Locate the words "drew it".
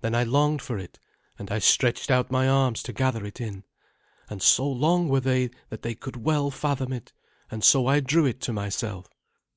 8.00-8.40